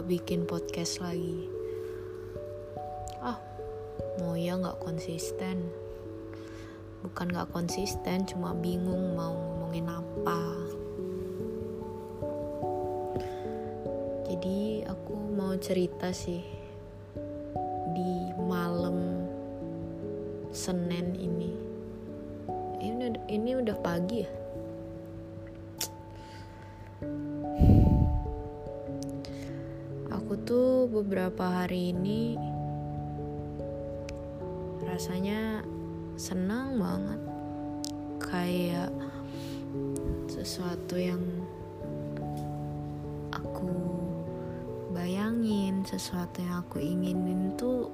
[0.00, 1.44] nggak bikin podcast lagi.
[3.20, 3.36] Ah
[4.16, 5.68] mau ya nggak konsisten.
[7.04, 10.40] Bukan nggak konsisten cuma bingung mau ngomongin apa.
[14.24, 16.48] Jadi aku mau cerita sih
[17.92, 19.28] di malam
[20.48, 21.52] Senin ini.
[22.80, 24.39] Ini ini udah pagi ya
[30.50, 32.34] tuh beberapa hari ini
[34.82, 35.62] rasanya
[36.18, 37.22] senang banget.
[38.18, 38.90] Kayak
[40.26, 41.22] sesuatu yang
[43.30, 43.70] aku
[44.90, 47.86] bayangin sesuatu yang aku inginin tuh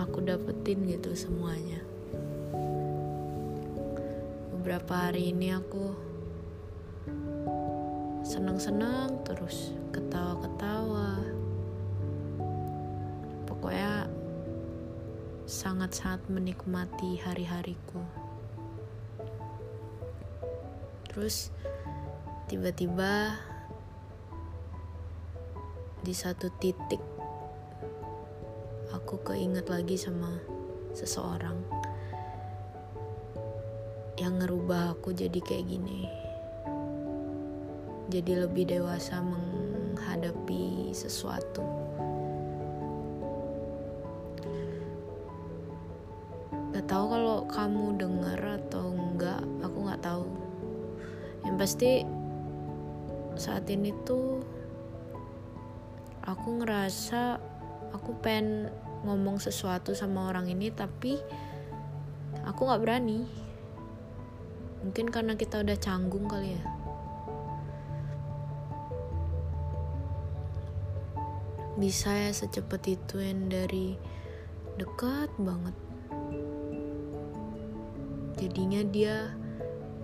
[0.00, 1.84] aku dapetin gitu semuanya.
[4.48, 5.92] Beberapa hari ini aku
[8.36, 11.24] senang-senang terus ketawa-ketawa.
[13.48, 14.12] Pokoknya
[15.48, 18.04] sangat-sangat menikmati hari-hariku.
[21.08, 21.48] Terus
[22.52, 23.40] tiba-tiba
[26.04, 27.00] di satu titik
[28.92, 30.36] aku keinget lagi sama
[30.92, 31.56] seseorang
[34.20, 36.25] yang ngerubah aku jadi kayak gini
[38.06, 41.66] jadi lebih dewasa menghadapi sesuatu.
[46.70, 50.26] Gak tahu kalau kamu denger atau enggak aku gak tahu.
[51.42, 51.90] Yang pasti
[53.34, 54.38] saat ini tuh
[56.22, 57.42] aku ngerasa
[57.90, 58.70] aku pengen
[59.02, 61.18] ngomong sesuatu sama orang ini tapi
[62.46, 63.26] aku nggak berani.
[64.86, 66.85] Mungkin karena kita udah canggung kali ya
[71.76, 74.00] bisa ya secepat itu yang dari
[74.80, 75.76] dekat banget.
[78.40, 79.36] Jadinya dia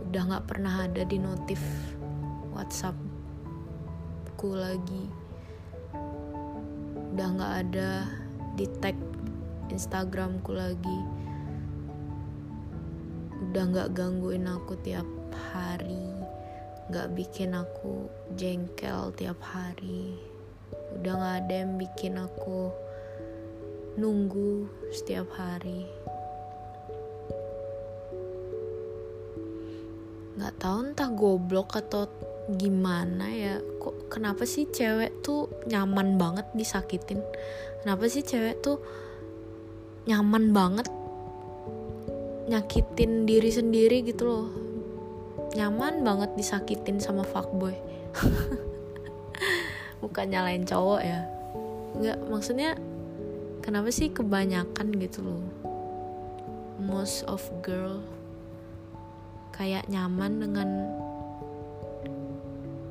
[0.04, 1.64] udah nggak pernah ada di notif
[2.52, 5.08] WhatsAppku lagi.
[7.16, 8.04] Udah nggak ada
[8.52, 8.96] di tag
[9.72, 11.00] Instagramku lagi.
[13.48, 15.08] Udah nggak gangguin aku tiap
[15.56, 16.04] hari.
[16.92, 20.31] Nggak bikin aku jengkel tiap hari
[20.98, 22.70] udah nggak ada yang bikin aku
[23.98, 25.84] nunggu setiap hari.
[30.38, 32.08] Nggak tahu entah goblok atau
[32.56, 33.54] gimana ya.
[33.60, 37.20] Kok kenapa sih cewek tuh nyaman banget disakitin?
[37.84, 38.80] Kenapa sih cewek tuh
[40.08, 40.88] nyaman banget
[42.48, 44.48] nyakitin diri sendiri gitu loh?
[45.52, 47.76] Nyaman banget disakitin sama fuckboy
[50.12, 51.24] bukan nyalain cowok ya.
[51.96, 52.76] Nggak maksudnya
[53.64, 55.40] kenapa sih kebanyakan gitu loh?
[56.76, 58.04] Most of girl
[59.56, 60.68] kayak nyaman dengan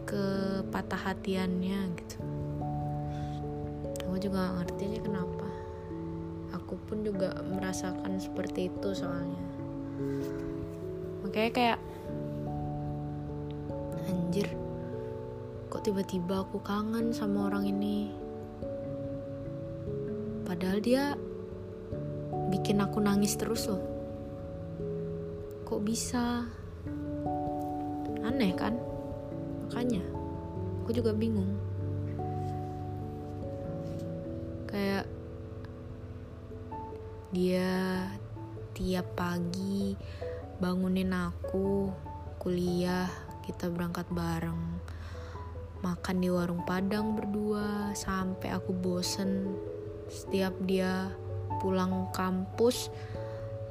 [0.09, 2.17] kepatah hatiannya gitu.
[4.09, 5.47] Aku juga gak ngerti aja kenapa.
[6.57, 9.45] Aku pun juga merasakan seperti itu soalnya.
[11.21, 11.79] Makanya kayak
[14.09, 14.49] anjir
[15.71, 18.11] kok tiba-tiba aku kangen sama orang ini?
[20.43, 21.15] Padahal dia
[22.51, 23.79] bikin aku nangis terus loh.
[25.63, 26.43] Kok bisa?
[28.19, 28.75] Aneh kan?
[29.63, 30.03] Makanya
[30.83, 31.55] aku juga bingung.
[34.67, 35.07] Kayak
[37.31, 38.11] dia
[38.75, 39.95] tiap pagi
[40.59, 41.87] bangunin aku
[42.43, 43.07] kuliah
[43.47, 44.80] kita berangkat bareng
[45.81, 49.49] makan di warung padang berdua sampai aku bosen.
[50.05, 51.09] Setiap dia
[51.57, 52.93] pulang kampus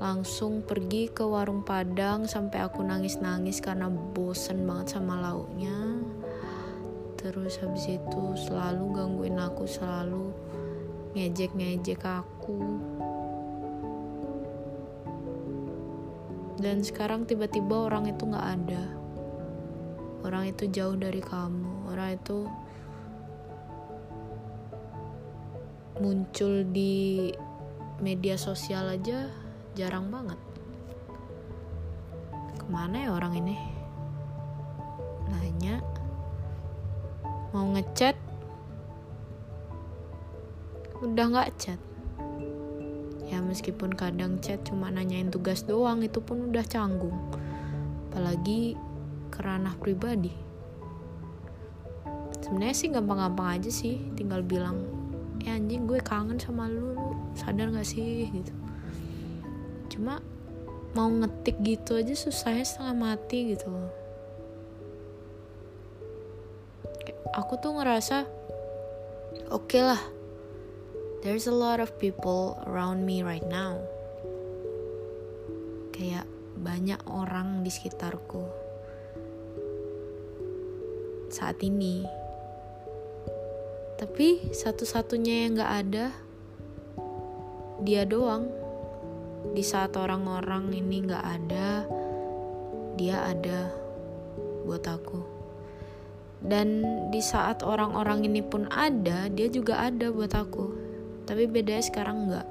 [0.03, 6.03] langsung pergi ke warung padang sampai aku nangis-nangis karena bosen banget sama lauknya.
[7.15, 10.35] Terus habis itu selalu gangguin aku selalu
[11.15, 12.59] ngejek-ngejek aku.
[16.59, 18.85] Dan sekarang tiba-tiba orang itu nggak ada.
[20.27, 22.49] Orang itu jauh dari kamu itu
[26.01, 27.29] muncul di
[28.01, 29.29] media sosial aja
[29.77, 30.41] jarang banget.
[32.57, 33.57] Ke mana ya orang ini?
[35.29, 35.85] Nanya.
[37.53, 38.17] Mau ngechat?
[41.05, 41.81] Udah nggak chat.
[43.29, 47.15] Ya meskipun kadang chat cuma nanyain tugas doang itu pun udah canggung.
[48.09, 48.75] Apalagi
[49.29, 50.50] kerana pribadi
[52.51, 54.83] sebenarnya sih gampang-gampang aja sih tinggal bilang
[55.39, 58.27] ya anjing gue kangen sama lu, lu sadar gak sih?
[58.27, 58.53] Gitu.
[59.95, 60.19] Cuma
[60.99, 63.71] mau ngetik gitu aja susahnya setengah mati gitu
[67.31, 68.27] aku tuh ngerasa
[69.55, 70.03] oke okay lah
[71.23, 73.77] there's a lot of people around me right now.
[75.93, 76.25] Kayak
[76.57, 78.41] banyak orang di sekitarku
[81.29, 82.03] saat ini
[84.01, 86.07] tapi satu-satunya yang gak ada
[87.85, 88.49] dia doang.
[89.53, 91.85] Di saat orang-orang ini gak ada
[92.97, 93.69] dia ada
[94.65, 95.21] buat aku.
[96.41, 96.81] Dan
[97.13, 100.73] di saat orang-orang ini pun ada dia juga ada buat aku.
[101.29, 102.49] Tapi bedanya sekarang enggak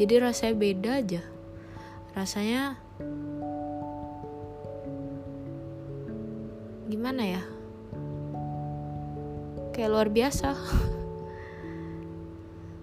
[0.00, 1.22] jadi rasanya beda aja.
[2.16, 2.80] Rasanya
[6.88, 7.42] gimana ya
[9.70, 10.54] kayak luar biasa.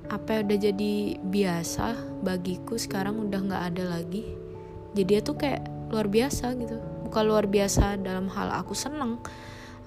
[0.07, 1.86] Apa yang udah jadi biasa
[2.24, 4.24] bagiku sekarang udah nggak ada lagi.
[4.95, 6.80] Jadi dia tuh kayak luar biasa gitu.
[7.07, 9.19] Bukan luar biasa dalam hal aku seneng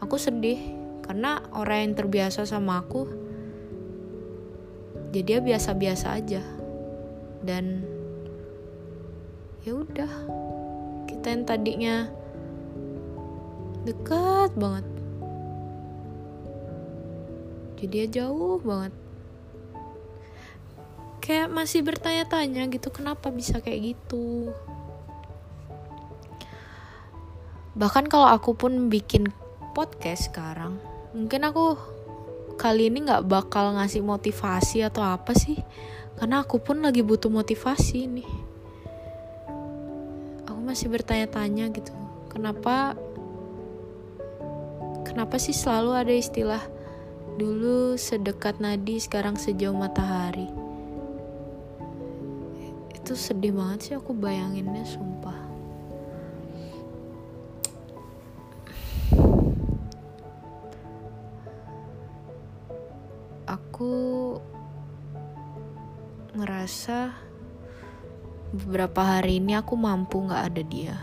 [0.01, 0.77] aku sedih.
[1.01, 3.09] Karena orang yang terbiasa sama aku
[5.11, 6.43] jadi dia biasa-biasa aja.
[7.43, 7.83] Dan
[9.67, 10.13] ya udah
[11.11, 11.97] kita yang tadinya
[13.83, 15.00] dekat banget
[17.81, 18.93] jadi dia jauh banget.
[21.25, 24.53] Kayak masih bertanya-tanya gitu kenapa bisa kayak gitu?
[27.73, 29.33] Bahkan kalau aku pun bikin
[29.73, 30.77] podcast sekarang
[31.17, 31.79] mungkin aku
[32.61, 35.57] kali ini nggak bakal ngasih motivasi atau apa sih?
[36.21, 38.31] Karena aku pun lagi butuh motivasi nih.
[40.45, 41.97] Aku masih bertanya-tanya gitu
[42.29, 42.93] kenapa
[45.09, 46.80] kenapa sih selalu ada istilah
[47.41, 50.53] dulu sedekat nadi sekarang sejauh matahari.
[52.93, 55.41] Itu sedih banget sih aku bayanginnya sumpah.
[63.49, 64.37] Aku
[66.37, 67.17] ngerasa
[68.53, 70.97] beberapa hari ini aku mampu gak ada dia.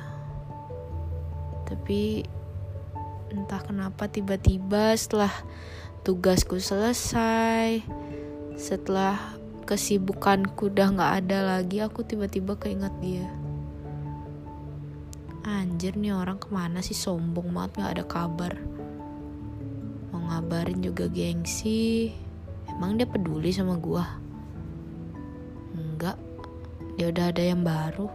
[1.65, 2.21] Tapi
[3.33, 5.33] entah kenapa tiba-tiba setelah
[6.07, 7.83] tugasku selesai.
[8.55, 9.35] Setelah
[9.67, 13.27] kesibukanku udah nggak ada lagi aku tiba-tiba keinget dia.
[15.43, 16.95] Anjir nih orang ke mana sih?
[16.95, 18.55] Sombong banget nggak ada kabar.
[20.15, 22.15] Mau ngabarin juga gengsi.
[22.71, 24.07] Emang dia peduli sama gua?
[25.75, 26.15] Enggak
[26.95, 28.07] dia udah ada yang baru.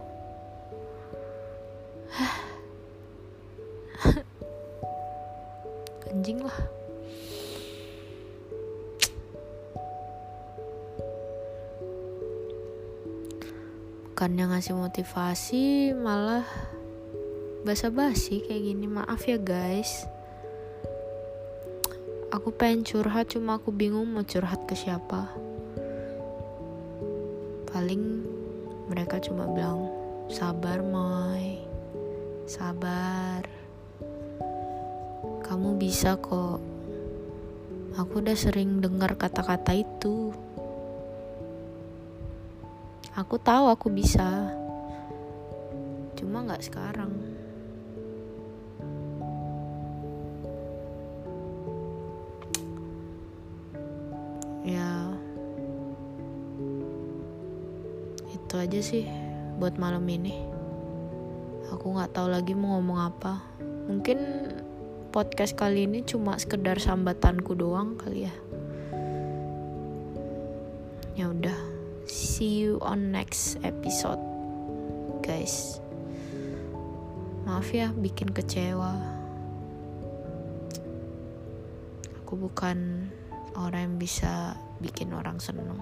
[6.09, 6.57] Anjing lah
[14.23, 16.47] bukannya ngasih motivasi malah
[17.67, 18.87] basa-basi kayak gini.
[18.87, 20.07] Maaf ya guys.
[22.31, 25.27] Aku pengen curhat cuma aku bingung mau curhat ke siapa.
[27.67, 28.23] Paling
[28.87, 29.91] mereka cuma bilang
[30.31, 31.59] sabar moy.
[32.47, 33.43] Sabar.
[35.43, 36.63] Kamu bisa kok.
[37.99, 40.31] Aku udah sering dengar kata-kata itu
[43.13, 44.49] aku tahu aku bisa.
[46.17, 47.13] Cuma nggak sekarang.
[54.65, 55.13] Ya.
[58.33, 59.05] Itu aja sih
[59.61, 60.33] buat malam ini.
[61.69, 63.41] Aku nggak tahu lagi mau ngomong apa.
[63.89, 64.17] Mungkin
[65.13, 68.35] podcast kali ini cuma sekedar sambatanku doang kali ya.
[71.13, 71.72] Ya udah
[72.43, 74.19] see you on next episode
[75.23, 75.79] guys.
[77.47, 78.99] Maaf ya bikin kecewa.
[82.19, 83.07] Aku bukan
[83.55, 85.79] orang yang bisa bikin orang seneng.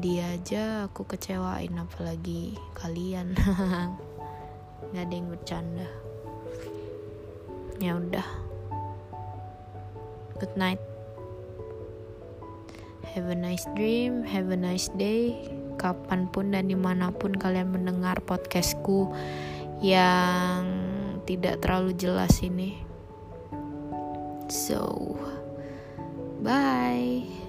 [0.00, 3.36] Dia aja aku kecewain apalagi kalian.
[4.96, 5.88] Nggak ada yang bercanda.
[7.84, 8.28] Ya udah.
[10.40, 10.93] Good night
[13.14, 15.38] have a nice dream, have a nice day,
[15.78, 19.06] kapan pun dan di mana pun kalian mendengar podcastku
[19.78, 20.66] yang
[21.22, 22.74] tidak terlalu jelas ini.
[24.50, 25.14] So,
[26.42, 27.43] bye.